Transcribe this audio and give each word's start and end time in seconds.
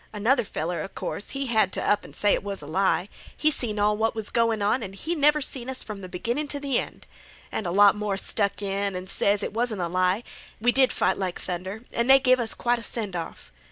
Another 0.13 0.43
feller, 0.43 0.81
'a 0.81 0.89
course, 0.89 1.29
he 1.37 1.45
had 1.45 1.71
t' 1.71 1.79
up 1.79 2.03
an' 2.03 2.15
say 2.15 2.33
it 2.33 2.43
was 2.43 2.63
a 2.63 2.65
lie—he 2.65 3.51
seen 3.51 3.77
all 3.77 3.95
what 3.95 4.15
was 4.15 4.31
goin' 4.31 4.59
on 4.59 4.81
an' 4.81 4.93
he 4.93 5.13
never 5.13 5.41
seen 5.41 5.69
us 5.69 5.83
from 5.83 6.01
th' 6.01 6.09
beginnin' 6.09 6.47
t' 6.47 6.59
th' 6.59 6.65
end. 6.75 7.05
An' 7.51 7.67
a 7.67 7.71
lot 7.71 7.95
more 7.95 8.17
stuck 8.17 8.63
in 8.63 8.95
an' 8.95 9.05
ses 9.05 9.43
it 9.43 9.53
wasn't 9.53 9.79
a 9.79 9.87
lie—we 9.87 10.71
did 10.71 10.91
fight 10.91 11.19
like 11.19 11.39
thunder, 11.39 11.83
an' 11.91 12.07
they 12.07 12.19
give 12.19 12.39
us 12.39 12.55
quite 12.55 12.79
a 12.79 12.81
sendoff. 12.81 13.51